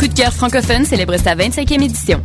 [0.00, 2.22] Coup de cœur francophone célèbre sa 25e édition.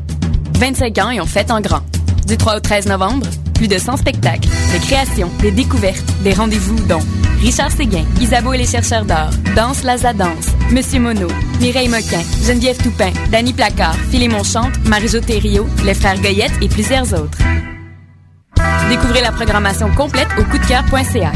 [0.53, 1.81] 25 ans et on fête en grand.
[2.25, 6.79] Du 3 au 13 novembre, plus de 100 spectacles, des créations, des découvertes, des rendez-vous
[6.87, 7.01] dont
[7.41, 11.27] Richard Séguin, Isabeau et les chercheurs d'or, Danse Laza Danse, Monsieur Mono,
[11.59, 15.19] Mireille Moquin, Geneviève Toupin, Danny Placard, Philémon Chante, Marie-Jo
[15.83, 17.39] les frères Goyette et plusieurs autres.
[18.89, 21.33] Découvrez la programmation complète au coupdecoeur.ca.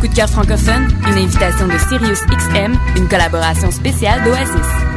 [0.00, 4.91] Coup de cœur francophone, une invitation de Sirius XM, une collaboration spéciale d'Oasis.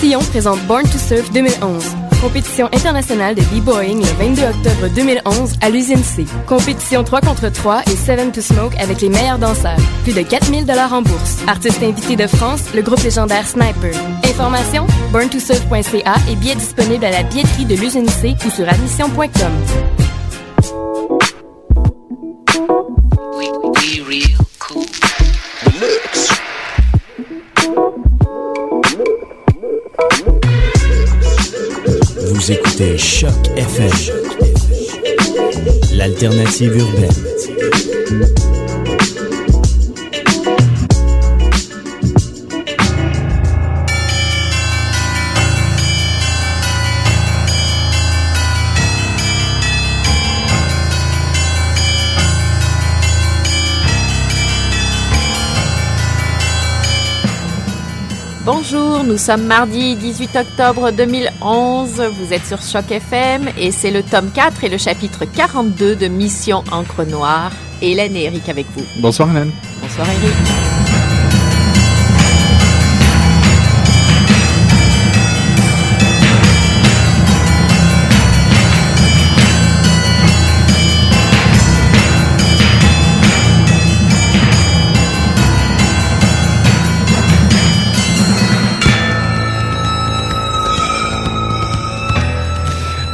[0.00, 1.84] Sion présente Born to Surf 2011.
[2.22, 6.24] Compétition internationale de b-boying le 22 octobre 2011 à l'usine C.
[6.46, 9.76] Compétition 3 contre 3 et 7 to Smoke avec les meilleurs danseurs.
[10.04, 11.36] Plus de 4000 dollars en bourse.
[11.46, 13.92] Artistes invités de France, le groupe légendaire Sniper.
[14.24, 20.09] Information borntosurf.ca et billets disponibles à la billetterie de l'usine C ou sur admission.com.
[32.80, 33.90] écoutez Choc FM,
[35.92, 38.59] l'alternative urbaine.
[58.52, 62.02] Bonjour, nous sommes mardi 18 octobre 2011.
[62.18, 66.08] Vous êtes sur Choc FM et c'est le tome 4 et le chapitre 42 de
[66.08, 67.52] Mission Encre Noire.
[67.80, 68.84] Hélène et Eric avec vous.
[69.00, 69.52] Bonsoir Hélène.
[69.80, 70.69] Bonsoir Eric.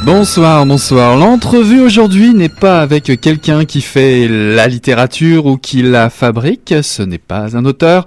[0.07, 1.17] Bonsoir, bonsoir.
[1.17, 6.73] L'entrevue aujourd'hui n'est pas avec quelqu'un qui fait la littérature ou qui la fabrique.
[6.81, 8.05] Ce n'est pas un auteur.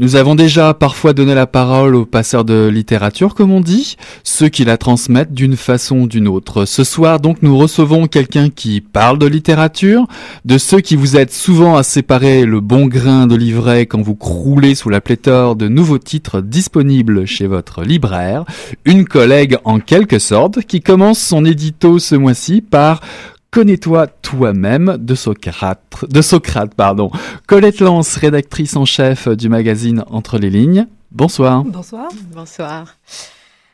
[0.00, 4.48] Nous avons déjà parfois donné la parole aux passeurs de littérature, comme on dit, ceux
[4.48, 6.64] qui la transmettent d'une façon ou d'une autre.
[6.64, 10.06] Ce soir, donc, nous recevons quelqu'un qui parle de littérature,
[10.46, 14.14] de ceux qui vous aident souvent à séparer le bon grain de livret quand vous
[14.14, 18.46] croulez sous la pléthore de nouveaux titres disponibles chez votre libraire.
[18.86, 23.02] Une collègue en quelque sorte qui commence son édito ce mois-ci par
[23.50, 27.10] Connais-toi toi-même de Socrate, de Socrate, pardon.
[27.48, 30.86] Colette Lance, rédactrice en chef du magazine Entre les lignes.
[31.10, 31.64] Bonsoir.
[31.64, 32.10] Bonsoir.
[32.32, 32.94] Bonsoir.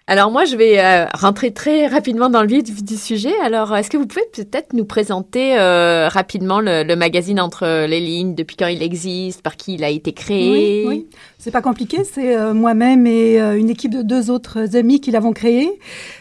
[0.06, 3.34] Alors moi, je vais euh, rentrer très rapidement dans le vif du sujet.
[3.42, 8.00] Alors, est-ce que vous pouvez peut-être nous présenter euh, rapidement le, le, magazine Entre les
[8.00, 10.86] lignes, depuis quand il existe, par qui il a été créé?
[10.86, 11.06] Oui, oui.
[11.46, 12.02] C'est pas compliqué.
[12.02, 15.78] C'est euh, moi-même et euh, une équipe de deux autres amis qui l'avons créé.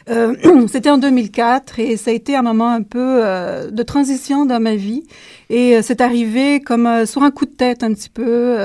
[0.08, 0.36] Euh,
[0.68, 3.24] C'était en 2004 et ça a été un moment un peu
[3.72, 5.04] de transition dans ma vie.
[5.50, 8.56] Et c'est arrivé comme sur un coup de tête un petit peu,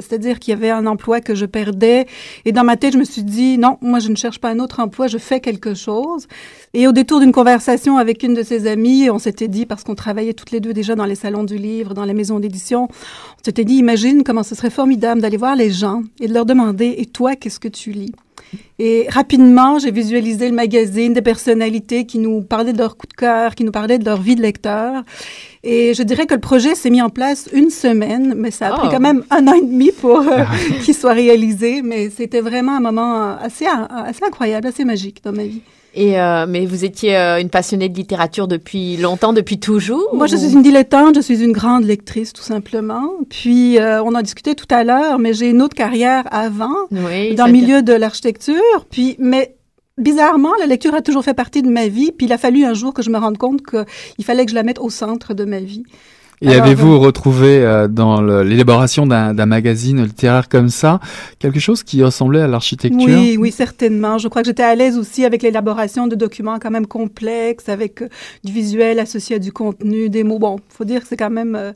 [0.00, 2.06] c'est-à-dire qu'il y avait un emploi que je perdais
[2.44, 4.60] et dans ma tête je me suis dit non, moi je ne cherche pas un
[4.60, 6.26] autre emploi, je fais quelque chose.
[6.74, 9.94] Et au détour d'une conversation avec une de ses amies, on s'était dit, parce qu'on
[9.94, 13.44] travaillait toutes les deux déjà dans les salons du livre, dans les maisons d'édition, on
[13.44, 16.94] s'était dit, imagine comment ce serait formidable d'aller voir les gens et de leur demander,
[16.98, 18.12] et toi, qu'est-ce que tu lis?
[18.78, 23.12] Et rapidement, j'ai visualisé le magazine des personnalités qui nous parlaient de leur coup de
[23.12, 25.02] cœur, qui nous parlaient de leur vie de lecteur.
[25.64, 28.74] Et je dirais que le projet s'est mis en place une semaine, mais ça a
[28.74, 28.78] oh.
[28.78, 30.44] pris quand même un an et demi pour euh,
[30.84, 31.82] qu'il soit réalisé.
[31.82, 35.62] Mais c'était vraiment un moment assez, assez incroyable, assez magique dans ma vie.
[35.94, 40.26] Et euh, mais vous étiez euh, une passionnée de littérature depuis longtemps, depuis toujours Moi,
[40.26, 43.10] je suis une dilettante, je suis une grande lectrice, tout simplement.
[43.30, 47.34] Puis, euh, on en discutait tout à l'heure, mais j'ai une autre carrière avant, oui,
[47.34, 48.86] dans le milieu de l'architecture.
[48.90, 49.56] Puis, mais
[49.96, 52.12] bizarrement, la lecture a toujours fait partie de ma vie.
[52.12, 54.56] Puis, il a fallu un jour que je me rende compte qu'il fallait que je
[54.56, 55.84] la mette au centre de ma vie.
[56.40, 61.00] Et avez-vous retrouvé euh, dans l'élaboration d'un magazine littéraire comme ça
[61.38, 63.00] quelque chose qui ressemblait à l'architecture?
[63.06, 64.18] Oui, oui, certainement.
[64.18, 68.02] Je crois que j'étais à l'aise aussi avec l'élaboration de documents quand même complexes, avec
[68.02, 68.08] euh,
[68.44, 70.38] du visuel associé à du contenu, des mots.
[70.38, 71.56] Bon, faut dire que c'est quand même...
[71.56, 71.72] Euh,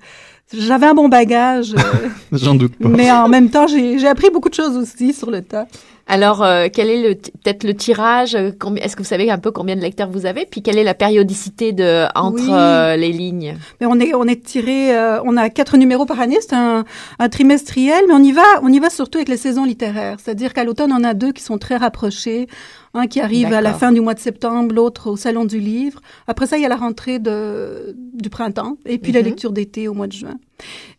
[0.56, 1.74] j'avais un bon bagage.
[2.32, 2.88] J'en doute pas.
[2.88, 5.66] Mais en même temps, j'ai appris beaucoup de choses aussi sur le tas.
[6.08, 9.80] Alors, euh, quel est peut-être le tirage Est-ce que vous savez un peu combien de
[9.80, 10.46] lecteurs vous avez?
[10.46, 12.50] Puis quelle est la périodicité de entre oui.
[12.50, 13.56] euh, les lignes?
[13.80, 16.84] Mais on est on est tiré, euh, on a quatre numéros par année, c'est un,
[17.18, 20.52] un, trimestriel, mais on y va on y va surtout avec les saisons littéraires, c'est-à-dire
[20.52, 22.46] qu'à l'automne on a deux qui sont très rapprochés.
[22.94, 26.02] Un qui arrive à la fin du mois de septembre, l'autre au salon du livre.
[26.26, 29.18] Après ça, il y a la rentrée de, du printemps et puis mm -hmm.
[29.18, 30.36] la lecture d'été au mois de juin.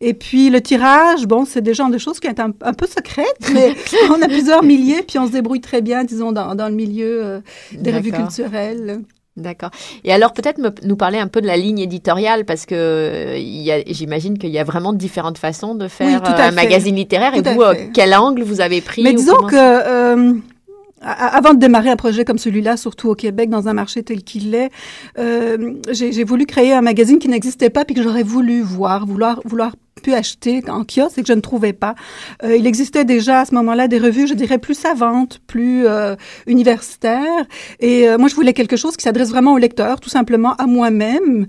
[0.02, 2.88] Et puis le tirage, bon, c'est des genres de choses qui sont un, un peu
[2.88, 3.76] secrètes, mais
[4.10, 7.24] on a plusieurs milliers puis on se débrouille très bien, disons, dans, dans le milieu
[7.24, 7.40] euh,
[7.74, 9.02] des revues culturelles.
[9.36, 9.72] D'accord.
[10.04, 13.34] Et alors peut-être nous parler un peu de la ligne éditoriale parce que
[13.88, 17.34] j'imagine qu'il y a vraiment différentes façons de faire un magazine littéraire.
[17.34, 17.64] et vous,
[17.96, 20.44] quel angle vous avez pris Mais disons que
[21.04, 24.56] avant de démarrer un projet comme celui-là, surtout au Québec, dans un marché tel qu'il
[24.56, 24.70] est,
[25.20, 29.42] euh, j'ai voulu créer un magazine qui n'existait pas puis que j'aurais voulu voir, vouloir,
[29.46, 31.96] vouloir pu acheter en kiosque et que je ne trouvais pas.
[32.44, 36.16] Euh, il existait déjà à ce moment-là des revues, je dirais, plus savantes, plus euh,
[36.46, 37.46] universitaires.
[37.80, 40.68] Et euh, moi, je voulais quelque chose qui s'adresse vraiment au lecteur, tout simplement à
[40.68, 41.48] moi-même.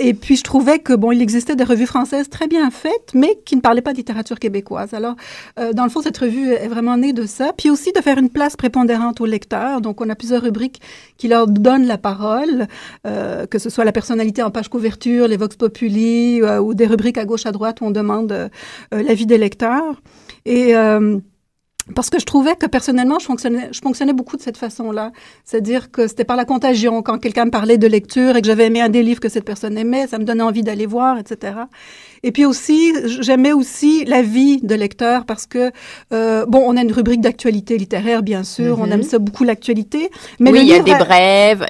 [0.00, 3.38] Et puis, je trouvais que, bon, il existait des revues françaises très bien faites, mais
[3.44, 4.92] qui ne parlaient pas de littérature québécoise.
[4.92, 5.14] Alors,
[5.56, 7.52] dans le fond, cette revue est vraiment née de ça.
[7.56, 9.80] Puis aussi de faire une place prépondérante aux lecteurs.
[9.80, 10.80] Donc, on a plusieurs rubriques
[11.16, 12.66] qui leur donnent la parole,
[13.04, 17.24] que ce soit la personnalité en page couverture, les vox populi, ou des rubriques à
[17.24, 18.48] gauche, à droite où on demande euh,
[18.94, 20.00] euh, l'avis des lecteurs.
[20.44, 21.18] Et euh,
[21.94, 25.12] parce que je trouvais que personnellement, je fonctionnais, je fonctionnais beaucoup de cette façon-là.
[25.44, 27.02] C'est-à-dire que c'était par la contagion.
[27.02, 29.44] Quand quelqu'un me parlait de lecture et que j'avais aimé un des livres que cette
[29.44, 31.52] personne aimait, ça me donnait envie d'aller voir, etc.
[32.22, 35.70] Et puis aussi, j'aimais aussi la vie de lecteur parce que,
[36.12, 39.02] euh, bon, on a une rubrique d'actualité littéraire, bien sûr, on aime mhm.
[39.02, 40.10] ça beaucoup l'actualité.
[40.40, 41.66] Mais oui, il y a des brèves,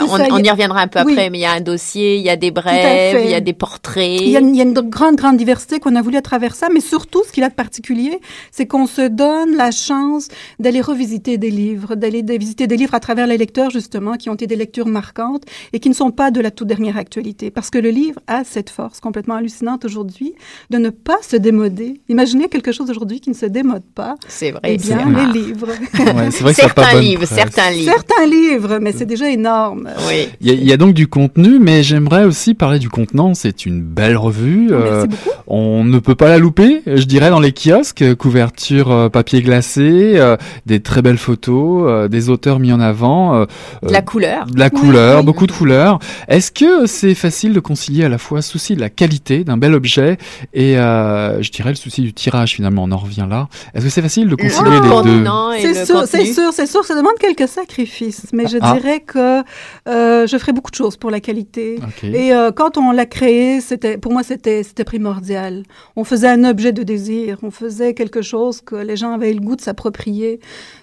[0.00, 2.36] on, y reviendra un peu après, mais il y a un dossier, il y a
[2.36, 4.20] des brèves, il y a des portraits.
[4.20, 6.54] Il y a, il y a une grande, grande diversité qu'on a voulu à travers
[6.54, 8.20] ça, mais surtout, ce qu'il a de particulier,
[8.50, 13.00] c'est qu'on se donne la chance d'aller revisiter des livres, d'aller visiter des livres à
[13.00, 16.30] travers les lecteurs, justement, qui ont été des lectures marquantes et qui ne sont pas
[16.30, 17.50] de la toute dernière actualité.
[17.50, 20.34] Parce que le livre a cette force complètement hallucinante aujourd'hui
[20.70, 22.00] de ne pas se démoder.
[22.08, 24.16] Imaginez quelque chose aujourd'hui qui ne se démode pas.
[24.28, 24.60] C'est vrai.
[24.64, 25.68] Eh bien, les livres.
[25.68, 27.92] Ouais, c'est vrai certains livres, certains livres.
[27.92, 29.88] Certains livres, mais c'est déjà énorme.
[30.08, 30.28] Oui.
[30.40, 33.34] Il y, a, donc du contenu, mais j'aimerais aussi parler du contenant.
[33.34, 34.68] C'est une belle revue.
[34.70, 35.30] Oh, merci euh, beaucoup.
[35.46, 38.14] On ne peut pas la louper, je dirais, dans les kiosques.
[38.16, 40.36] Couverture euh, papier glacé, euh,
[40.66, 43.42] des très belles photos, des auteurs mis en avant.
[43.42, 44.46] de la couleur.
[44.46, 45.98] De la couleur, beaucoup de couleurs.
[46.28, 49.74] Est-ce que c'est facile de concilier à la fois souci de la qualité d'un bel
[49.74, 50.18] objet
[50.52, 52.82] et euh, je dirais le souci du tirage finalement.
[52.84, 53.48] On en revient là.
[53.74, 55.24] Est-ce que c'est facile de concilier les deux?
[55.60, 56.84] C'est sûr, c'est sûr, c'est sûr.
[56.84, 58.74] Ça demande quelques sacrifices, mais je ah.
[58.74, 59.42] dirais que
[59.88, 61.78] euh, je ferai beaucoup de choses pour la qualité.
[62.02, 65.62] Et euh, quand on l'a créé, c'était pour moi c'était c'était primordial.
[65.96, 67.38] On faisait un objet de désir.
[67.42, 70.40] On faisait quelque chose que les gens avaient le goût de s'approprier.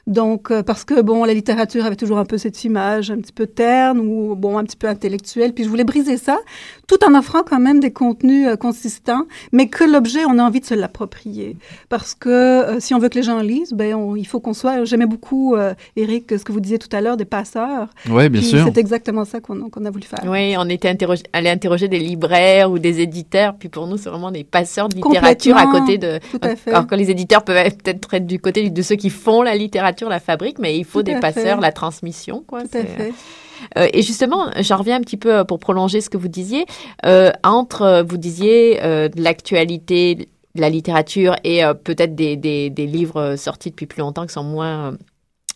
[0.10, 3.32] Donc, euh, parce que, bon, la littérature avait toujours un peu cette image un petit
[3.32, 5.54] peu terne ou, bon, un petit peu intellectuelle.
[5.54, 6.40] Puis je voulais briser ça,
[6.88, 10.60] tout en offrant quand même des contenus euh, consistants, mais que l'objet, on a envie
[10.60, 11.58] de se l'approprier.
[11.90, 14.86] Parce que euh, si on veut que les gens lisent, ben, il faut qu'on soit...
[14.86, 15.56] J'aimais beaucoup,
[15.96, 17.88] Eric, ce que vous disiez tout à l'heure, des passeurs.
[18.10, 18.64] Oui, bien sûr.
[18.66, 20.24] C'est exactement ça qu'on a voulu faire.
[20.26, 23.56] Oui, on était interrogé, allé interroger des libraires ou des éditeurs.
[23.60, 26.20] Puis pour nous, c'est vraiment des passeurs de littérature à côté de...
[26.32, 26.72] Tout à fait.
[26.72, 30.10] Alors que les éditeurs peuvent peut-être être du côté de ceux qui font la littérature
[30.10, 32.44] la fabrique, mais il faut des passeurs, la transmission.
[32.46, 32.64] Quoi.
[32.64, 33.14] Tout à fait.
[33.78, 36.66] Euh, et justement, j'en reviens un petit peu euh, pour prolonger ce que vous disiez.
[37.06, 38.80] Euh, entre, vous disiez,
[39.16, 44.34] l'actualité, de la littérature et peut-être des, des, des, livres sortis depuis plus longtemps qui
[44.34, 44.98] sont moins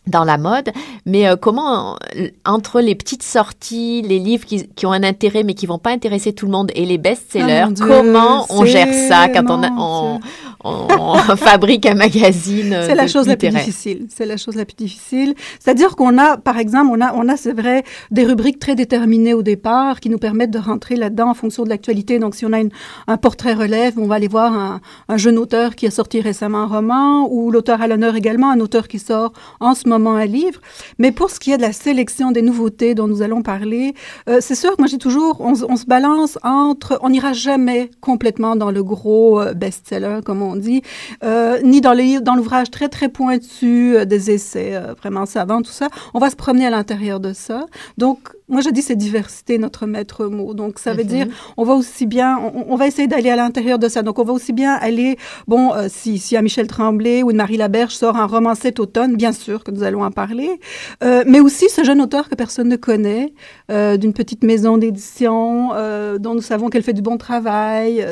[0.06, 0.70] dans la mode,
[1.06, 1.96] mais comment
[2.44, 5.90] entre les petites sorties, les livres qui, qui, ont un intérêt mais qui vont pas
[5.90, 9.70] intéresser tout le monde et les best-sellers, oh comment on gère ça quand on, a,
[9.70, 10.20] on,
[10.64, 14.06] on, fabrique un magazine C'est la chose la plus difficile.
[14.08, 15.34] C'est la chose la plus difficile.
[15.58, 19.34] C'est-à-dire qu'on a, par exemple, on a, on a, c'est vrai, des rubriques très déterminées
[19.34, 22.18] au départ qui nous permettent de rentrer là-dedans en fonction de l'actualité.
[22.18, 22.70] Donc, si on a une,
[23.06, 26.62] un portrait relève, on va aller voir un, un, jeune auteur qui a sorti récemment
[26.62, 30.26] un roman ou l'auteur à l'honneur également, un auteur qui sort en ce moment un
[30.26, 30.60] livre.
[30.98, 33.94] Mais pour ce qui est de la sélection des nouveautés dont nous allons parler,
[34.28, 38.56] euh, c'est sûr que moi j'ai toujours, on, se balance entre, on n'ira jamais complètement
[38.56, 40.82] dans le gros euh, best-seller comme on dit,
[41.22, 45.88] euh, ni dans les dans l'ouvrage très très pointu des essais vraiment savants tout ça.
[46.12, 47.66] On va se promener à l'intérieur de ça.
[47.98, 50.54] Donc moi je dis c'est diversité notre maître mot.
[50.54, 51.08] Donc ça veut mhm.
[51.08, 54.02] dire on va aussi bien, on, va essayer d'aller à l'intérieur de ça.
[54.02, 55.16] Donc on va aussi bien aller,
[55.48, 58.80] bon, euh, si, si à Michel Tremblay ou de Marie Laberge sort un roman cet
[58.80, 60.60] automne, bien sûr que nous allons en parler,
[61.02, 63.32] euh, mais aussi ce jeune auteur que personne ne connaît,
[63.70, 65.70] euh, d'une petite maison d'édition
[66.18, 68.04] dont nous savons qu'elle fait du bon travail.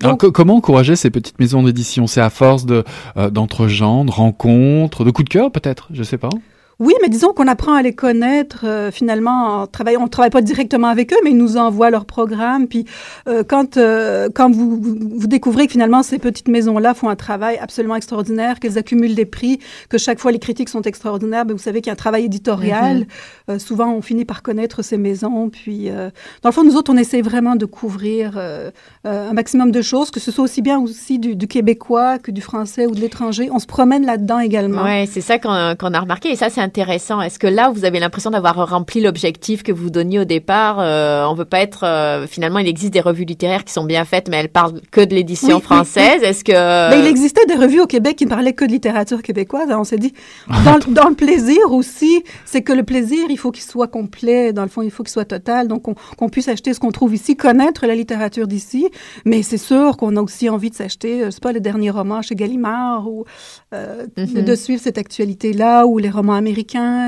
[0.00, 2.06] Donc, Alors, comment encourager ces petites maisons d'édition?
[2.06, 2.84] C'est à force de
[3.30, 6.30] d'entre-gens, de rencontres, de coups de cœur peut-être, je sais pas.
[6.80, 10.00] Oui, mais disons qu'on apprend à les connaître euh, finalement en travaillant.
[10.00, 12.68] On ne travaille pas directement avec eux, mais ils nous envoient leur programme.
[12.68, 12.86] Puis
[13.28, 17.16] euh, quand, euh, quand vous, vous, vous découvrez que finalement ces petites maisons-là font un
[17.16, 19.60] travail absolument extraordinaire, qu'elles accumulent des prix,
[19.90, 22.24] que chaque fois les critiques sont extraordinaires, ben, vous savez qu'il y a un travail
[22.24, 23.06] éditorial.
[23.48, 23.58] Mhm.
[23.58, 25.50] souvent, on finit par connaître ces maisons.
[25.50, 28.38] Puis, dans le fond, nous autres, on essaie vraiment de couvrir
[29.04, 32.40] un maximum de choses, que ce soit aussi bien aussi du, du québécois que du
[32.40, 33.50] français ou de l'étranger.
[33.52, 34.84] On se promène là-dedans également.
[34.84, 37.20] Ouais, c'est ça qu'on qu'on a remarqué et ça c'est intéressant.
[37.20, 41.24] Est-ce que là vous avez l'impression d'avoir rempli l'objectif que vous donniez au départ euh,
[41.26, 44.28] On veut pas être euh, finalement il existe des revues littéraires qui sont bien faites
[44.28, 46.22] mais elles parlent que de l'édition Oui, oui, française.
[46.22, 46.52] Est-ce que
[47.00, 49.68] il existait des revues au Québec qui ne parlaient que de littérature québécoise.
[49.70, 50.12] On s'est dit,
[50.64, 54.52] dans, le- dans le plaisir aussi, c'est que le plaisir, il faut qu'il soit complet.
[54.52, 55.66] Dans le fond, il faut qu'il soit total.
[55.68, 58.88] Donc, on- qu'on puisse acheter ce qu'on trouve ici, connaître la littérature d'ici.
[59.24, 62.22] Mais c'est sûr qu'on a aussi envie de s'acheter, euh, sais pas, le dernier roman
[62.22, 63.24] chez Gallimard ou
[63.74, 64.42] euh, Mhm.
[64.44, 66.59] de suivre cette actualité-là ou les romans américains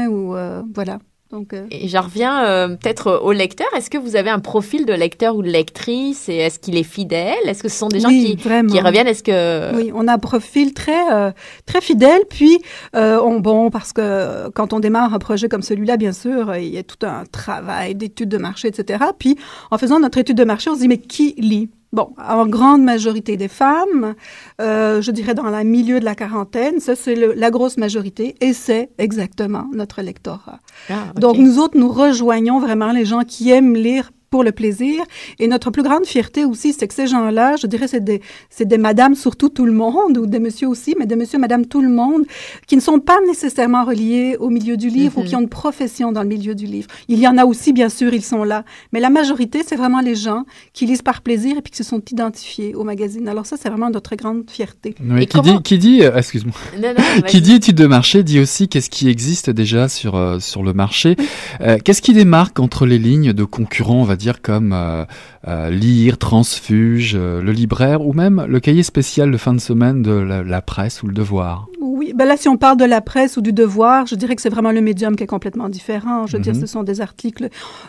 [0.08, 0.98] ou euh, voilà.
[1.32, 3.66] Donc, euh, Et j'en reviens euh, peut-être au lecteur.
[3.74, 6.82] Est-ce que vous avez un profil de lecteur ou de lectrice et est-ce qu'il est
[6.82, 7.38] fidèle?
[7.46, 9.06] Est-ce que ce sont des gens oui, qui, qui reviennent?
[9.06, 11.30] Est-ce que Oui, on a un profil très euh,
[11.64, 12.20] très fidèle.
[12.28, 12.60] Puis,
[12.92, 16.76] on, bon, parce que quand on démarre un projet comme celui-là, bien sûr, il y
[16.76, 19.02] a tout un travail d'étude de marché, etc.
[19.18, 19.38] Puis,
[19.70, 21.70] en faisant notre étude de marché, on se dit mais qui lit?
[21.94, 24.14] Bon, en grande majorité des femmes,
[24.62, 28.54] euh, je dirais dans le milieu de la quarantaine, ça c'est la grosse majorité, et
[28.54, 30.60] c'est exactement notre lectorat.
[30.88, 31.20] Ah, ok.
[31.20, 35.04] Donc, nous autres, nous rejoignons vraiment les gens qui aiment lire pour le plaisir.
[35.38, 38.20] Et notre plus grande fierté aussi, c'est que ces gens-là, je dirais, c'est des,
[38.50, 41.66] c'est des madames, surtout tout le monde, ou des messieurs aussi, mais des messieurs, madame,
[41.66, 42.24] tout le monde,
[42.66, 45.22] qui ne sont pas nécessairement reliés au milieu du livre Mhm.
[45.24, 46.88] ou qui ont une profession dans le milieu du livre.
[47.08, 48.64] Il y en a aussi, bien sûr, ils sont là.
[48.92, 51.84] Mais la majorité, c'est vraiment les gens qui lisent par plaisir et puis qui se
[51.84, 53.28] sont identifiés au magazine.
[53.28, 54.94] Alors ça, c'est vraiment notre grande fierté.
[55.04, 57.22] Oui, Et qui, comment- dit, qui dit, euh, excuse-moi, Non, non, vas-y.
[57.24, 60.72] qui dit étude de marché dit aussi qu'est-ce qui existe déjà sur euh, sur le
[60.72, 61.16] marché.
[61.60, 65.04] Euh, qu'est-ce qui démarque entre les lignes de concurrents, on va dire comme euh,
[65.48, 70.02] euh, Lire, Transfuge, euh, le libraire ou même le cahier spécial de fin de semaine
[70.02, 71.66] de la, la presse ou le Devoir.
[71.80, 74.42] Oui, ben là, si on parle de la presse ou du devoir, je dirais que
[74.42, 76.26] c'est vraiment le médium qui est complètement différent.
[76.26, 76.60] Je veux dire, Mhm.
[76.60, 77.48] ce sont des articles,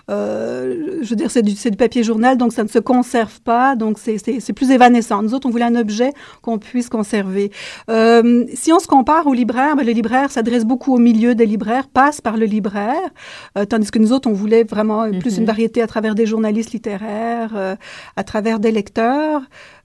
[0.09, 3.41] euh, je veux dire, c'est du, c'est du papier journal, donc ça ne se conserve
[3.41, 5.21] pas, donc c'est- plus évanescent.
[5.23, 6.11] Nous autres, on voulait un objet
[6.41, 7.51] qu'on puisse conserver.
[7.89, 11.45] Euh, si on se compare au libraire, ben, le libraire s'adresse beaucoup au milieu des
[11.45, 13.09] libraires, passe par le libraire,
[13.57, 15.39] euh, tandis que nous autres, on voulait vraiment plus Mhm.
[15.41, 17.75] une variété à travers des journalistes littéraires, euh,
[18.15, 19.41] à travers des lecteurs.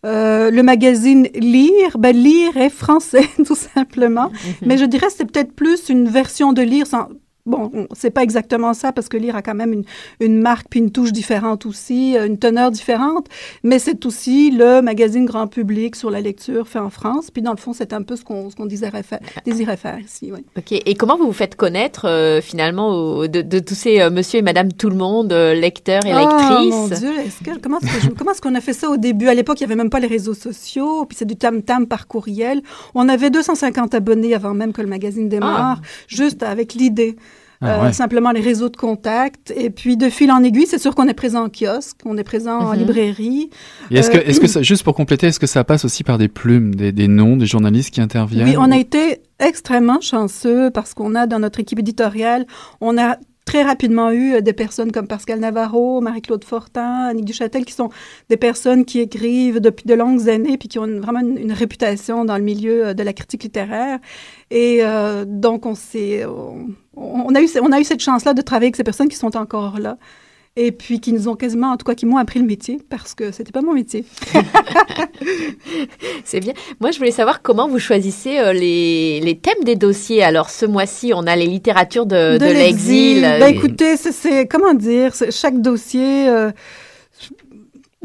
[0.06, 4.30] Euh, le magazine Lire, ben Lire est français, tout simplement.
[4.62, 7.08] Mais je dirais que c'est peut-être plus une version de Lire sans...
[7.48, 9.84] Bon, on- c'est pas exactement ça parce que Lire a quand même une,
[10.20, 13.26] une marque puis une touche différente aussi, euh, une teneur différente,
[13.64, 17.30] mais c'est aussi le magazine grand public sur la lecture fait en France.
[17.30, 20.30] Puis dans le fond, c'est un peu ce qu'on qu'on désirait faire, désirait faire ici.
[20.32, 20.44] Oui.
[20.56, 20.72] Ok.
[20.72, 24.38] Et comment vous vous faites connaître euh, finalement au- de, de tous ces euh, monsieur
[24.38, 27.12] et madame tout le monde, euh, lecteurs et Oh lectrices mon Dieu,
[27.44, 27.78] que, comment
[28.32, 29.28] est-ce qu'on a fait ça au début?
[29.28, 32.06] À l'époque, il n'y avait même pas les réseaux sociaux, puis c'est du tam-tam par
[32.06, 32.62] courriel.
[32.94, 37.16] On avait 250 abonnés avant même que le magazine démarre, juste avec l'idée.
[37.60, 37.92] Ah Euh, ouais.
[37.92, 39.52] Simplement les réseaux de contact.
[39.56, 42.22] Et puis, de fil en aiguille, c'est sûr qu'on est présent en kiosque, on est
[42.24, 42.78] présent en Mhm.
[42.78, 43.50] librairie.
[43.90, 46.04] Et est-ce Euh, que, est-ce que ça, juste pour compléter, est-ce que ça passe aussi
[46.04, 50.00] par des plumes, des, des noms, des journalistes qui interviennent Oui, on a été extrêmement
[50.00, 52.46] chanceux parce qu'on a dans notre équipe éditoriale,
[52.80, 53.16] on a
[53.48, 57.88] très rapidement eu euh, des personnes comme Pascal Navarro, Marie-Claude Fortin, Annick Duchâtel, qui sont
[58.28, 62.26] des personnes qui écrivent depuis de longues années puis qui ont une- vraiment une, réputation
[62.26, 64.00] dans le milieu euh, de la critique littéraire.
[64.50, 65.64] Et euh, donc.
[65.64, 65.74] On,
[66.94, 69.34] on a eu, on a eu cette chance-là de travailler avec ces personnes qui sont
[69.36, 69.96] encore là.
[70.56, 73.14] Et puis qui nous ont quasiment, en tout cas, qui m'ont appris le métier parce
[73.14, 74.04] que c'était pas mon métier.
[76.24, 76.52] C'est bien.
[76.80, 80.22] Moi, je voulais savoir comment vous choisissez euh, les, les thèmes des dossiers.
[80.22, 83.22] Alors, ce mois-ci, on a les littératures de, de l'exil.
[83.22, 86.50] Ben, écoutez, c'est- comment dire, chaque dossier, euh,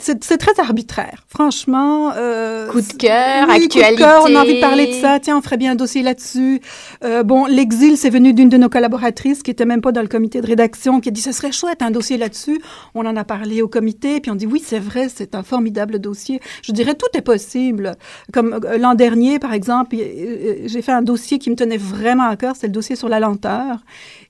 [0.04, 1.24] c'est très arbitraire.
[1.28, 3.96] Franchement, euh, Coup de cœur, oui, coup de actualité.
[3.96, 5.20] cœur, on a envie de parler de ça.
[5.20, 6.62] Tiens, on ferait bien un dossier là-dessus.
[7.04, 10.08] Euh, bon, l'exil, c'est venu d'une de nos collaboratrices qui était même pas dans le
[10.08, 12.60] comité de rédaction, qui a dit ce serait chouette un dossier là-dessus.
[12.96, 16.00] On en a parlé au comité, puis on dit oui, c'est vrai, c'est un formidable
[16.00, 16.40] dossier.
[16.64, 17.94] Je dirais tout est possible.
[18.32, 21.78] Comme euh, l'an dernier, par exemple, y- euh, j'ai fait un dossier qui me tenait
[21.78, 23.78] vraiment à cœur, c'est le dossier sur la lenteur.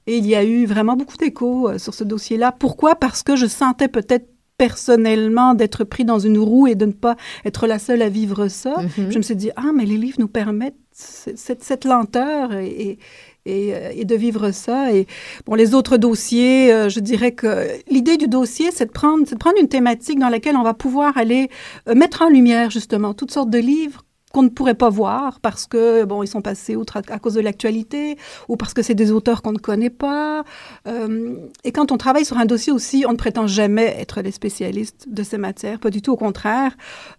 [0.06, 2.51] Et il y a eu vraiment beaucoup d'échos euh, sur ce dossier-là.
[2.51, 2.96] Pourquoi?
[2.96, 7.15] Parce que je sentais peut-être personnellement d'être pris dans une roue et de ne pas
[7.45, 8.77] être la seule à vivre ça.
[8.98, 9.12] Mhm.
[9.12, 13.00] Je me suis dit, ah, mais les livres nous permettent cette, cette lenteur et, et,
[13.45, 14.93] et, euh, et de vivre ça.
[14.93, 15.07] Et
[15.45, 19.36] bon, les autres dossiers, euh, je dirais que l'idée du dossier, c'est de prendre, de
[19.36, 21.50] prendre une thématique dans laquelle on va pouvoir aller
[21.89, 25.67] euh, mettre en lumière justement toutes sortes de livres qu'on ne pourrait pas voir parce
[25.67, 28.17] que bon ils sont passés outre à, cause de l'actualité
[28.49, 30.43] ou parce que c'est des auteurs qu'on ne connaît pas.
[30.87, 34.31] Euh, et quand on travaille sur un dossier aussi, on ne prétend jamais être les
[34.31, 36.71] spécialistes de ces matières, pas du tout au contraire.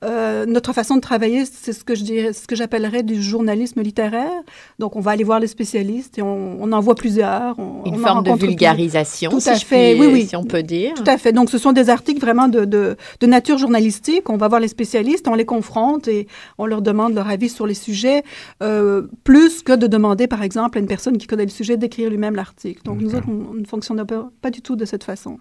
[0.02, 3.80] Euh, notre façon de travailler, c'est ce que je dirais, ce que j'appellerais du journalisme
[3.80, 4.42] littéraire.
[4.80, 7.56] Donc on va aller voir les spécialistes et on, on en voit plusieurs.
[7.60, 10.26] On, Une on forme de vulgarisation, Tout si, à fait, puis- oui, oui.
[10.26, 10.94] si on peut dire.
[10.94, 11.32] Tout à fait.
[11.32, 14.28] Donc, ce sont des articles vraiment de, de, de nature journalistique.
[14.28, 16.26] On va voir les spécialistes, on les confronte et
[16.58, 18.22] on leur demande leur avis sur les sujets,
[18.62, 22.10] euh, plus que de demander, par exemple, à une personne qui connaît le sujet d'écrire
[22.10, 22.82] lui-même l'article.
[22.84, 25.38] Donc, nous autres, on, on ne fonctionne pas, pas du tout de cette façon.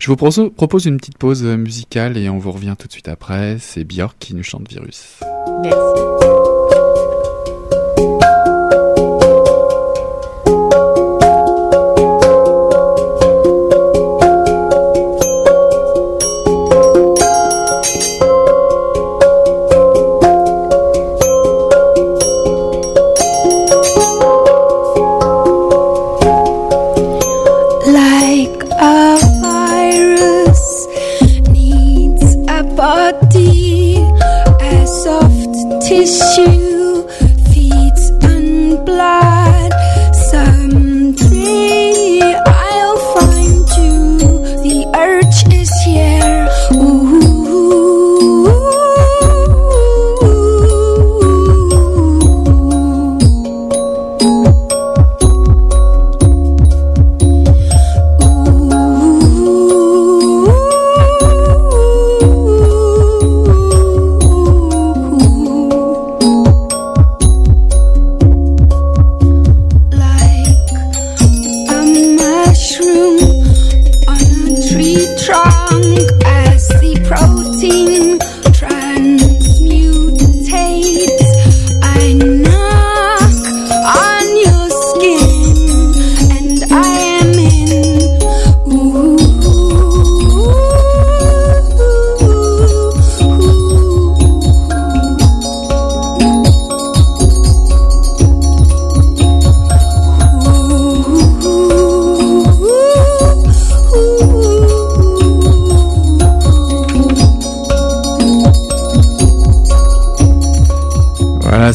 [0.00, 3.56] Je vous propose, une petite pause musicale et on vous revient tout de suite après.
[3.58, 5.20] C'est Björk qui nous chante Virus.
[5.62, 6.41] Merci.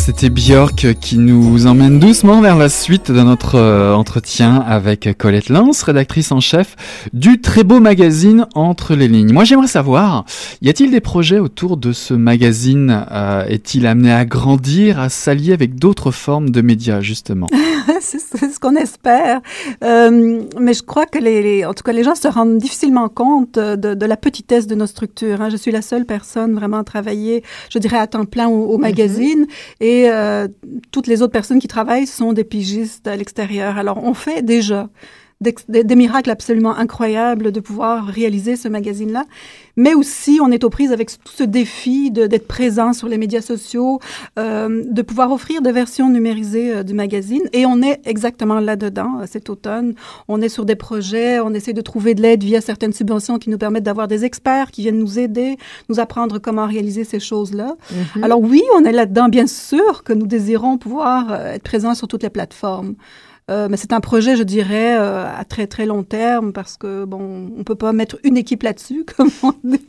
[0.07, 5.49] C'était Björk qui nous emmène doucement vers la suite de notre euh, entretien avec Colette
[5.49, 6.77] Lance, rédactrice en chef
[7.11, 9.33] du très beau magazine Entre les lignes.
[9.33, 10.23] Moi, j'aimerais savoir,
[10.61, 15.51] y a-t-il des projets autour de ce magazine euh, Est-il amené à grandir, à s'allier
[15.51, 17.47] avec d'autres formes de médias, justement?
[17.99, 19.41] C'est ce qu'on espère.
[19.83, 23.09] Euh, mais je crois que les, les- en tout cas, les gens se rendent difficilement
[23.09, 25.41] compte de, de la petitesse de nos structures.
[25.41, 25.49] hein.
[25.49, 28.77] Je suis la seule personne vraiment à travailler, je dirais, à temps plein au, au
[28.77, 29.45] magazine.
[29.81, 30.47] Et euh,
[30.91, 33.77] toutes les autres personnes qui travaillent sont des pigistes à l'extérieur.
[33.77, 34.89] Alors, on fait déjà
[35.39, 39.25] des, des miracles absolument incroyables de pouvoir réaliser ce magazine-là.
[39.75, 43.19] Mais aussi, on est aux prises avec tout ce défi de- d'être présent sur les
[43.19, 43.99] médias sociaux,
[44.39, 47.43] euh, de pouvoir offrir des versions numérisées euh, du magazine.
[47.53, 49.93] Et on est exactement là-dedans euh, cet automne.
[50.27, 53.51] On est sur des projets, on essaie de trouver de l'aide via certaines subventions qui
[53.51, 55.57] nous permettent d'avoir des experts qui viennent nous aider,
[55.89, 57.75] nous apprendre comment réaliser ces choses-là.
[58.15, 58.23] Mhm.
[58.23, 62.07] Alors oui, on est là-dedans, bien sûr que nous désirons pouvoir euh, être présents sur
[62.07, 62.95] toutes les plateformes.
[63.49, 67.05] Euh, mais c'est un projet, je dirais, euh, à très très long terme parce que
[67.05, 69.79] bon, on peut pas mettre une équipe là-dessus, comme on dit.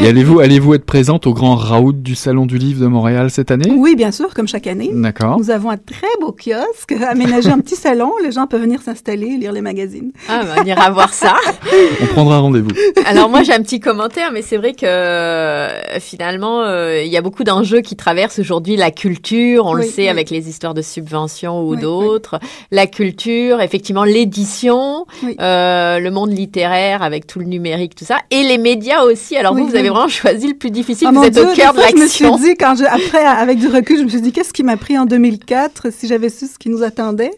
[0.00, 3.52] Et allez-vous allez-vous être présente au grand raout du Salon du Livre de Montréal cette
[3.52, 3.70] année?
[3.70, 4.90] Oui, bien sûr, comme chaque année.
[4.92, 5.38] D'accord.
[5.38, 8.10] Nous avons un très beau kiosque, aménagé un petit salon.
[8.20, 10.10] Les gens peuvent venir s'installer, lire les magazines.
[10.28, 11.34] Ah, bah, on ira voir ça.
[12.02, 12.70] On prendra rendez-vous.
[13.06, 17.16] Alors moi j'ai un petit commentaire, mais c'est vrai que euh, finalement euh, il y
[17.16, 20.08] a beaucoup d'enjeux qui traversent aujourd'hui la culture, on le sait oui.
[20.08, 25.36] avec les histoires de subventions ou Oui, d'autres, la culture, effectivement l'édition, Oui.
[25.40, 29.36] euh, le monde littéraire avec tout le numérique, tout ça, et les médias aussi.
[29.36, 31.54] Alors Oui, vous, vous avez vraiment choisi le plus difficile, Ah, vous êtes Dieu, au
[31.54, 32.44] cœur de fois, Je me suis l'action.
[32.46, 34.96] dit, quand je, après, avec du recul, je me suis dit, qu'est-ce qui m'a pris
[34.98, 37.32] en 2004 si j'avais su ce qui nous attendait?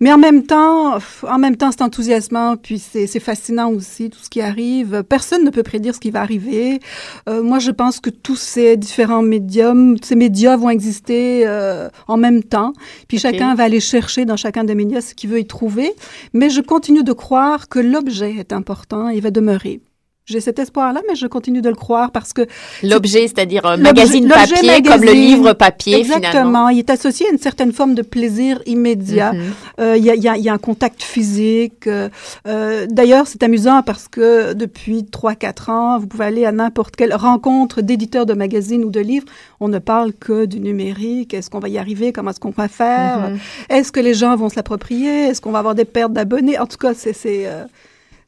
[0.00, 0.98] Mais en même temps,
[1.28, 5.02] en même temps, c'est enthousiasmant, puis c'est fascinant aussi, tout ce qui arrive.
[5.08, 6.80] Personne ne peut prédire ce qui va arriver.
[7.28, 12.16] Euh, moi, je pense que tous ces différents médiums, ces médias vont exister euh, en
[12.16, 12.72] même temps.
[13.08, 15.94] Puis chacun va aller chercher dans chacun des médias ce veut y trouver.
[16.32, 19.80] Mais je continue de croire que l'objet est important et va demeurer.
[20.26, 22.46] J'ai cet espoir-là, mais je continue de le croire parce que
[22.82, 26.68] L'objet, c'est-à-dire un L'objet- magazine papier, comme le livre papier, exactement, finalement.
[26.70, 29.34] il est associé à une certaine forme de plaisir immédiat.
[29.34, 29.42] Mhm.
[29.80, 31.86] Euh, Il y, a, il y a- il y a un contact physique.
[31.86, 32.08] euh,
[32.46, 37.14] euh, D'ailleurs, c'est amusant parce que depuis 3-4 ans, vous pouvez aller à n'importe quelle
[37.14, 39.26] rencontre d'éditeurs de magazines ou de livres.
[39.60, 41.34] On ne parle que du numérique.
[41.34, 42.12] Est-ce qu'on va y arriver?
[42.12, 43.30] Comment est-ce qu'on va faire?
[43.30, 43.38] Mhm.
[43.68, 45.26] Est-ce que les gens vont se l'approprier?
[45.26, 46.58] Est-ce qu'on va avoir des pertes d'abonnés?
[46.58, 47.12] En tout cas, c'est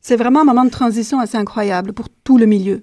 [0.07, 2.83] c'est, vraiment un moment de transition assez incroyable pour tout le milieu.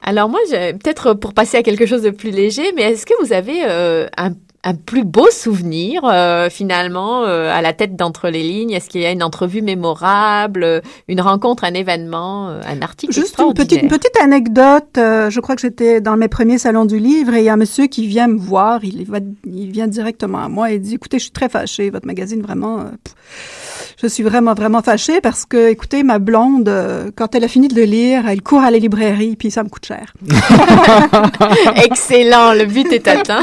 [0.00, 3.32] Alors moi, peut-être pour passer à quelque chose de plus léger, mais est-ce que vous
[3.32, 4.30] avez euh, un,
[4.62, 8.72] un plus beau souvenir euh, finalement euh, à la tête d'entre les lignes?
[8.72, 13.14] Est-ce qu'il y a une entrevue mémorable, euh, une rencontre, un événement, euh, un article
[13.14, 14.98] Juste une petite, une petite anecdote.
[14.98, 17.54] euh, je crois que j'étais dans mes premiers salons du livre et il y a
[17.54, 18.84] un monsieur qui vient me voir.
[18.84, 21.88] Il, va, il vient directement à moi et dit, écoutez, je suis très fâchée.
[21.88, 26.70] Votre magazine, vraiment, euh, pff, je suis vraiment, vraiment fâchée parce que, écoutez, ma blonde,
[27.16, 29.68] quand elle a fini de le lire, elle court à la librairie puis ça me
[29.68, 30.12] coûte cher.
[31.84, 33.42] Excellent, le but est atteint.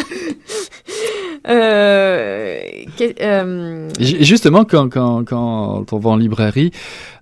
[1.48, 2.60] Euh,
[2.98, 6.72] que- euh, Justement, quand, quand, quand on va en librairie,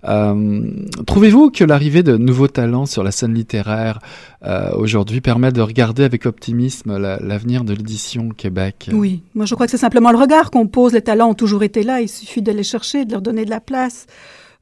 [0.08, 0.62] euh,
[1.06, 3.98] trouvez-vous que l'arrivée de nouveaux talents sur la scène littéraire
[4.44, 8.90] euh, aujourd'hui permet de regarder avec optimisme la- l'avenir de l'édition au Québec?
[8.92, 10.92] Oui, moi je crois que c'est simplement le regard qu'on pose.
[10.92, 12.00] Les talents ont toujours été là.
[12.00, 14.06] Il suffit de les chercher, de leur donner de la place.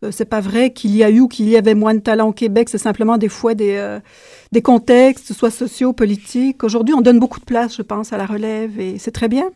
[0.04, 2.28] Euh, c'est pas vrai qu'il y a eu ou qu'il y avait moins de talents
[2.28, 2.68] au Québec.
[2.68, 4.00] C'est simplement des fois des, euh,
[4.52, 6.62] des contextes, soit sociaux, politiques.
[6.64, 9.50] Aujourd'hui, on donne beaucoup de place, je pense, à la relève et c'est très bien.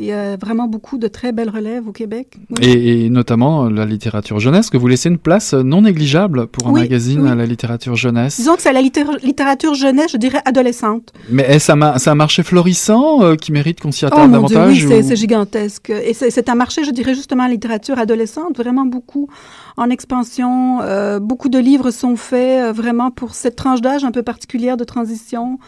[0.00, 2.36] Il y a vraiment beaucoup de très belles relèves au Québec.
[2.50, 2.56] Oui.
[2.64, 6.46] et, et notamment euh, la littérature jeunesse, que vous laissez une place euh, non négligeable
[6.46, 7.28] pour un Oui, magazine oui.
[7.28, 8.36] à la littérature jeunesse.
[8.36, 11.12] Disons que c'est la littér- littérature jeunesse, je dirais adolescente.
[11.30, 14.84] Mais est-ce un, marché florissant euh, qui mérite qu'on s'y Oh attarde mon Dieu, davantage
[14.84, 15.90] oui, c'est ou- c'est gigantesque.
[15.90, 19.28] Et c'est un marché, je dirais justement, la littérature adolescente, vraiment beaucoup
[19.76, 20.78] en expansion.
[20.82, 24.76] Euh, beaucoup de livres sont faits euh, vraiment pour cette tranche d'âge un peu particulière
[24.76, 25.58] de transition.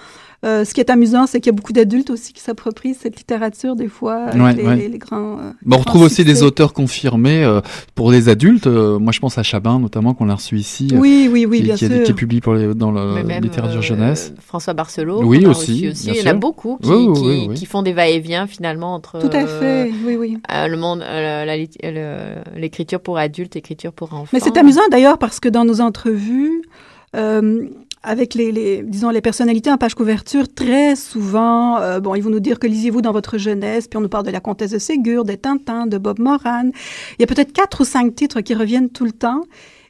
[0.42, 3.18] Euh, ce qui est amusant, c'est qu'il y a beaucoup d'adultes aussi qui s'approprient cette
[3.18, 4.76] littérature des fois, avec Ouais, les, ouais.
[4.76, 5.38] les- les grands.
[5.38, 7.60] euh, Bon, on grands retrouve aussi des auteurs confirmés euh,
[7.94, 8.66] pour les adultes.
[8.66, 10.88] Euh, moi, je pense à Chabin, notamment, qu'on a reçu ici.
[10.94, 12.02] euh, Oui, oui, oui, qui, bien qui, a- sûr.
[12.04, 14.32] qui publie pour les, dans la même, littérature euh, jeunesse.
[14.40, 16.04] François Barcelot, Oui, a aussi, reçu aussi.
[16.06, 16.38] bien Il y en a sûr.
[16.40, 17.54] beaucoup qui, Oui, oui, qui, oui, oui.
[17.56, 20.38] qui font des va-et-vient finalement entre Tout à euh, fait, oui, oui.
[20.50, 21.44] euh, le monde, euh,
[21.84, 24.30] euh, l'écriture pour adultes, l'écriture pour enfants.
[24.32, 26.62] Mais c'est amusant d'ailleurs parce que dans nos entrevues,
[27.14, 27.66] euh,
[28.02, 32.30] avec les, les, disons, les personnalités en page couverture, très souvent, euh, bon, ils vont
[32.30, 34.78] nous dire que lisiez-vous dans votre jeunesse, puis on nous parle de la comtesse de
[34.78, 36.70] Ségur, des Tintins, de Bob Moran.
[37.18, 39.42] Il y a peut-être quatre ou cinq titres qui reviennent tout le temps.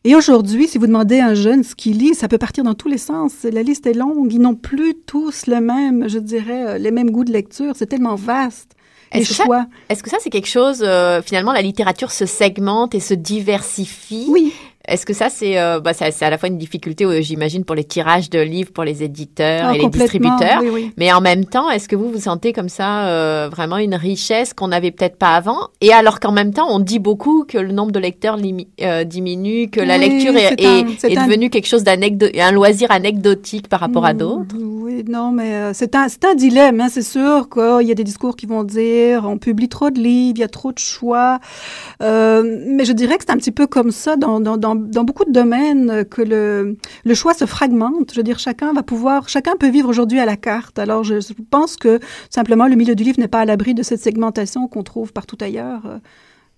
[0.03, 2.75] Et aujourd'hui, si vous demandez à un jeune ce qu'il lit, ça peut partir dans
[2.75, 3.45] tous les sens.
[3.45, 4.33] La liste est longue.
[4.33, 7.75] Ils n'ont plus tous le même, je dirais, euh, les mêmes goûts de lecture.
[7.77, 8.73] C'est tellement vaste.
[9.13, 9.49] Est-ce que.
[9.89, 14.27] Est-ce que ça, c'est quelque chose, euh, finalement, la littérature se segmente et se diversifie?
[14.29, 14.53] Oui.
[14.89, 17.85] Est-ce que ça, c'est euh, bah, à la fois une difficulté, euh, j'imagine, pour les
[17.85, 20.93] tirages de livres, pour les éditeurs Ah, et les distributeurs Oui, oui.
[20.97, 24.55] Mais en même temps, est-ce que vous vous sentez comme ça euh, vraiment une richesse
[24.55, 25.69] qu'on n'avait peut-être pas avant?
[25.83, 28.39] Et alors qu'en même temps, on dit beaucoup que le nombre de lecteurs
[28.83, 32.41] euh, diminue, que la lecture est, un- est- c'est est un- devenue quelque chose d'anecdotique,
[32.41, 36.25] un loisir anecdotique par rapport à Mm, d'autres Oui, non, mais euh, c'est un, c'est
[36.25, 36.81] un dilemme.
[36.81, 39.99] Hein, c'est sûr qu'il y a des discours qui vont dire on publie trop de
[40.01, 41.39] livres, il y a trop de choix.
[42.03, 45.05] Euh, mais je dirais que c'est un petit peu comme ça dans, dans, dans, dans
[45.05, 48.11] beaucoup de domaines euh, que le, le choix se fragmente.
[48.13, 50.79] Je veux dire, chacun va pouvoir, chacun peut vivre aujourd'hui à la carte.
[50.79, 51.15] Alors, je,
[51.51, 54.83] pense que simplement le milieu du livre n'est pas à l'abri de cette segmentation qu'on
[54.83, 55.83] trouve partout ailleurs.
[55.87, 55.99] Euh,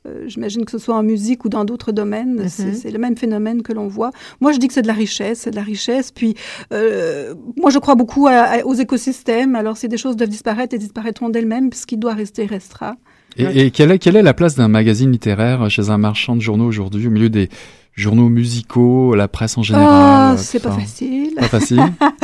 [0.08, 2.74] euh, J'imagine que ce soit en musique ou dans d'autres domaines, c'est- Mhm.
[2.74, 4.10] c'est le même phénomène que l'on voit.
[4.40, 6.10] Moi, je dis que c'est de la richesse, c'est de la richesse.
[6.10, 6.34] Puis,
[6.72, 9.54] euh, moi, je crois beaucoup à- à- aux écosystèmes.
[9.54, 11.70] Alors, si des choses doivent disparaître, elles disparaîtront d'elles-mêmes.
[11.70, 12.96] Puis, ce qui doit rester restera.
[13.38, 16.40] Et, et quelle, est, quelle est la place d'un magazine littéraire chez un marchand de
[16.42, 17.48] journaux aujourd'hui, au milieu des
[17.94, 21.34] journaux musicaux, la presse en général Ah, euh, c'est pas facile.
[21.36, 21.80] Pas facile.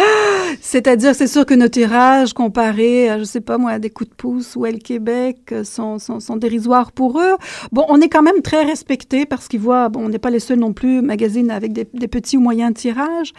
[0.61, 4.11] C'est-à-dire, c'est sûr que nos tirages comparés à, je sais pas moi, à des coups
[4.11, 7.37] de pouce ou Elle Québec euh, sont, sont, sont dérisoires pour eux.
[7.73, 10.41] Bon, on est quand même très respectés parce qu'ils voient, bon, on n'est pas les
[10.41, 13.33] seuls non plus magazines avec des, petits ou moyens tirages.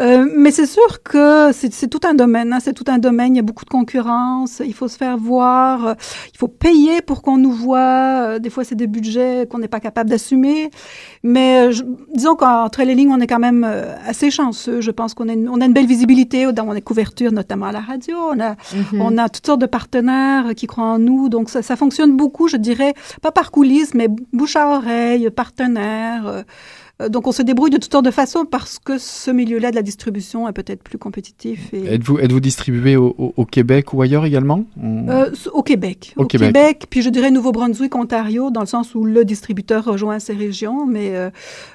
[0.00, 3.34] Euh, mais c'est sûr que c'est tout un domaine, hein, c'est tout un domaine.
[3.34, 5.94] Il y a beaucoup de concurrence, il faut se faire voir,
[6.32, 7.78] il faut payer pour qu'on nous voit.
[7.78, 10.70] Euh, Des fois, c'est des budgets qu'on n'est pas capable d'assumer.
[11.22, 11.82] Mais euh, je-
[12.14, 14.80] disons qu'entre les lignes, on est quand même euh, assez chanceux.
[14.80, 18.16] Je pense qu'on a, a une belle visibilité dans les couvertures, notamment à la radio.
[18.32, 19.00] On a, Mhm.
[19.00, 21.28] on a toutes sortes de partenaires qui croient en nous.
[21.28, 26.26] Donc, ça, ça fonctionne beaucoup, je dirais, pas par coulisses, mais bouche à oreille, partenaires.
[26.26, 26.42] euh, Euh,
[27.10, 29.82] donc on se débrouille de toutes sortes de façons parce que ce milieu-là de la
[29.82, 31.72] distribution est peut-être plus compétitif.
[31.72, 36.12] Et, Êtes-vous êtes-vous distribué au, au- au Québec ou ailleurs également On- Euh, au Québec.
[36.16, 36.48] Au Au, Québec.
[36.52, 36.86] Québec.
[36.90, 40.86] puis je dirais Nouveau-Brunswick, Ontario, dans le sens où le distributeur rejoint ces régions.
[40.86, 41.30] Mais euh,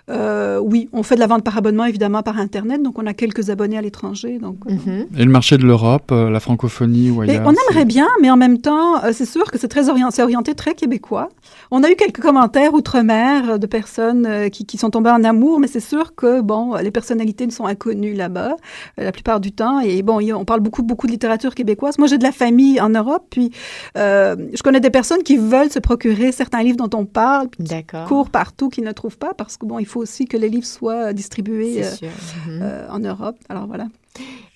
[0.10, 2.84] euh, oui, on fait de la vente par abonnement, évidemment, par Internet.
[2.84, 4.40] Donc on a quelques abonnés à l'étranger.
[4.40, 5.06] Donc, euh, Mhm.
[5.18, 8.30] Et le marché de l'Europe, euh, la francophonie ou mais ailleurs on aimerait bien, mais
[8.30, 11.30] en même temps, euh, c'est sûr que c'est très orienté, c'est orienté très québécois.
[11.72, 15.24] On a eu quelques commentaires outre-mer euh, de personnes euh, qui, qui sont tombées en
[15.24, 18.56] amour, mais c'est sûr que bon, les personnalités ne sont inconnues là-bas
[19.00, 19.80] euh, la plupart du temps.
[19.80, 21.98] Et bon, on parle beaucoup beaucoup de littérature québécoise.
[21.98, 23.52] Moi, j'ai de la famille en Europe, puis
[23.98, 27.64] euh, je connais des personnes qui veulent se procurer certains livres dont on parle, puis
[27.64, 28.08] qui D'accord.
[28.08, 30.66] courent partout, qui ne trouvent pas, parce que bon, il faut aussi que les livres
[30.66, 32.08] soient distribués euh.
[32.48, 32.64] Mhm.
[32.90, 33.38] en Europe.
[33.50, 33.88] Alors voilà.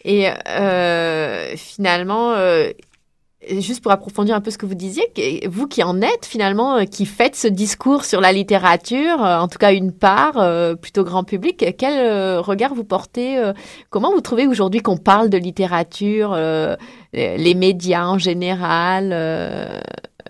[0.06, 0.28] Et
[1.56, 2.36] finalement,
[3.60, 6.78] juste pour approfondir un peu ce que vous disiez, que- vous qui en êtes finalement,
[6.78, 10.76] euh, qui faites ce discours sur la littérature, euh, en tout cas une part euh,
[10.76, 13.54] plutôt grand public, quel euh, regard vous portez euh,
[13.92, 16.76] Comment vous trouvez aujourd'hui qu'on parle de littérature, euh,
[17.14, 19.80] les médias en général euh,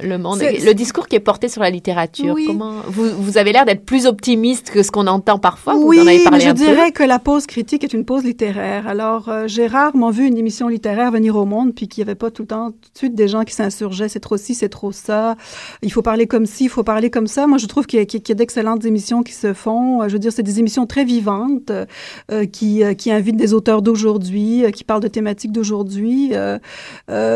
[0.02, 2.46] le monde, le discours qui est porté sur la littérature, Oui.
[2.48, 5.74] comment vous, vous avez l'air d'être plus optimiste que ce qu'on entend parfois.
[5.76, 6.60] Vous oui, en avez parlé mais je un peu.
[6.66, 8.88] dirais que la pause critique est une pause littéraire.
[8.88, 12.16] Alors, euh, j'ai rarement vu une émission littéraire venir au monde, puis qu'il n'y avait
[12.16, 14.10] pas tout le temps, tout de suite, des gens qui s'insurgeaient.
[14.10, 15.36] C'est trop ci, c'est trop ça.
[15.82, 17.48] Il faut parler comme ci, il faut parler comme ça.
[17.48, 20.02] Moi, je trouve qu'il y a, d'excellentes émissions qui se font.
[20.04, 21.72] Euh, Je veux dire, c'est des émissions très vivantes,
[22.32, 26.32] euh, qui, euh, qui invitent des auteurs d'aujourd'hui, qui parlent de thématiques d'aujourd'hui.
[26.34, 26.60] Euh,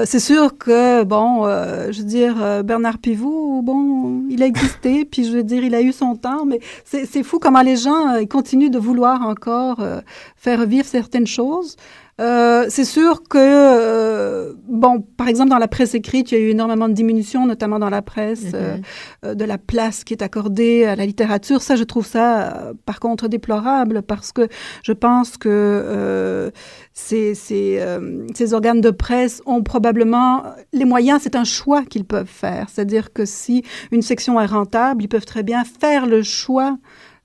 [0.05, 5.25] c'est sûr que, bon, je veux dire, euh, Bernard Pivot, bon, il a existé, puis
[5.25, 8.25] je veux dire, il a eu son temps, mais c'est fou comment les gens euh,
[8.25, 10.01] continuent de vouloir encore euh,
[10.35, 11.77] faire vivre certaines choses.
[12.21, 16.41] Euh, c'est sûr que, euh, bon, par exemple, dans la presse écrite, il y a
[16.45, 18.81] eu énormément de diminution, notamment dans la presse, euh, Mhm.
[19.25, 21.61] euh, de la place qui est accordée à la littérature.
[21.63, 24.47] Ça, je trouve ça, euh, par contre, déplorable parce que
[24.83, 26.51] je pense que euh,
[26.93, 32.05] ces, ces, euh, ces organes de presse ont probablement les moyens, c'est un choix qu'ils
[32.05, 32.67] peuvent faire.
[32.69, 36.77] C'est-à-dire que si une section est rentable, ils peuvent très bien faire le choix.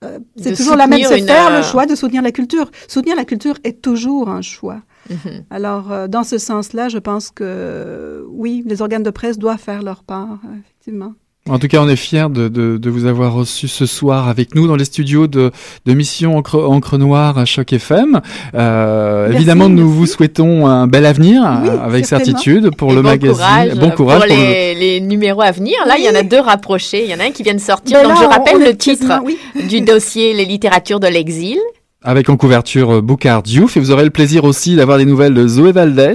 [0.04, 2.70] Euh, c'est toujours la même, c'est faire euh, le choix de soutenir la culture.
[2.88, 4.82] Soutenir la culture est toujours un choix.
[5.10, 5.44] Mhm.
[5.50, 9.58] Alors, euh, dans ce sens-là, je pense que euh, oui, les organes de presse doivent
[9.58, 11.14] faire leur part, euh, effectivement.
[11.48, 14.56] En tout cas, on est fiers de, de, de vous avoir reçu ce soir avec
[14.56, 15.52] nous dans les studios de,
[15.86, 18.20] de Mission Encre, Encre Noire à Choc FM.
[18.54, 19.96] Euh, Merci, évidemment, nous merci.
[19.98, 23.34] vous souhaitons un bel avenir, Oui, euh, avec certitude, pour Et le bon magazine.
[23.36, 25.76] Courage bon courage pour, pour le- les, numéros à venir.
[25.86, 27.04] Là, il y en a deux rapprochés.
[27.04, 28.00] Il y en a un qui vient de sortir.
[28.02, 29.38] Ben Donc, je rappelle le titre oui.
[29.68, 31.58] du dossier Les littératures de l'exil.
[32.06, 33.76] Avec en couverture euh, Boucard Diouf.
[33.76, 36.14] Et vous aurez le plaisir aussi d'avoir des nouvelles de Zoé Valdés,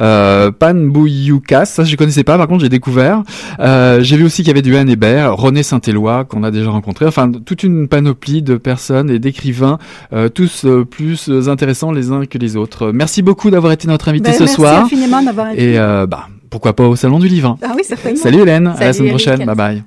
[0.00, 3.22] euh, Pan Bouyoukas, ça je connaissais pas, par contre j'ai découvert.
[3.60, 6.70] Euh, j'ai vu aussi qu'il y avait du Anne Hébert, René Saint-Éloi qu'on a déjà
[6.70, 9.78] rencontré, enfin toute une panoplie de personnes et d'écrivains,
[10.12, 12.92] euh, tous euh, plus intéressants les uns que les autres.
[12.92, 14.84] Merci beaucoup d'avoir été notre invité Ben, ce merci soir.
[14.84, 15.72] infiniment d'avoir été.
[15.72, 17.58] Et euh, bah, pourquoi pas au Salon du Livre.
[17.62, 18.20] Ah oui, certainement.
[18.22, 19.24] Salut Hélène, à la semaine Eric.
[19.24, 19.82] prochaine, bye bye.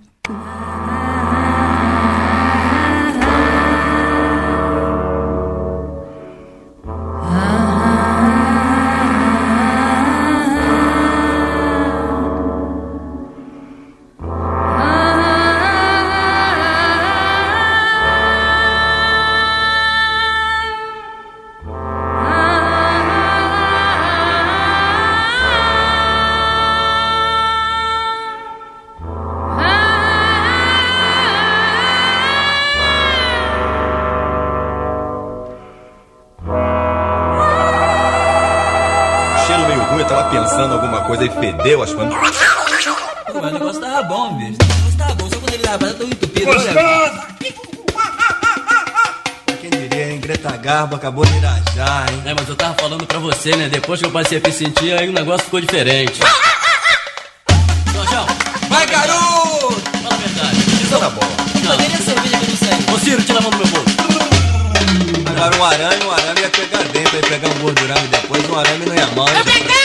[40.00, 42.14] Eu tava pensando alguma coisa e fedeu as coisas.
[43.32, 44.58] Pô, mas o negócio tava bom, bicho.
[44.62, 46.50] O negócio tava bom, só quando ele tava tão entupido.
[46.50, 47.28] Olha,
[49.62, 50.20] Quem diria, hein?
[50.20, 52.22] Greta Garbo acabou de irajar, hein?
[52.26, 53.70] é, mas eu tava falando pra você, né?
[53.70, 56.20] Depois que eu passei a me sentir, aí o negócio ficou diferente.
[57.94, 58.26] Jorjão,
[58.70, 59.82] Vai, garoto!
[60.02, 60.58] fala a verdade.
[60.84, 61.32] Isso na bola.
[61.64, 61.72] Não.
[61.78, 62.94] Cadê a cerveja que eu não sei?
[62.96, 63.92] Ô, Ciro, tira a mão do meu bolso.
[65.30, 68.86] Agora um arame, um arame ia pegar dentro, ia pegar um gordurame depois, um arame
[68.86, 69.28] não ia mal.
[69.30, 69.36] hein?
[69.38, 69.81] Agora